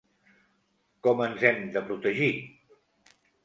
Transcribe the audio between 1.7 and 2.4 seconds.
de protegir?